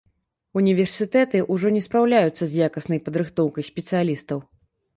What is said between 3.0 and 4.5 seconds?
падрыхтоўкай спецыялістаў.